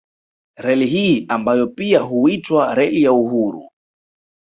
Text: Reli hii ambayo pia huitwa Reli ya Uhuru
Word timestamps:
Reli 0.57 0.87
hii 0.87 1.25
ambayo 1.29 1.67
pia 1.67 1.99
huitwa 1.99 2.75
Reli 2.75 3.03
ya 3.03 3.11
Uhuru 3.13 3.69